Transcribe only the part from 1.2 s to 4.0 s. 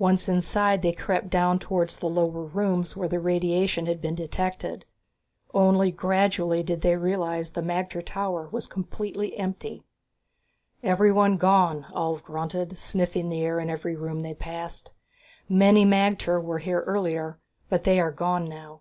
down towards the lower rooms where the radiation had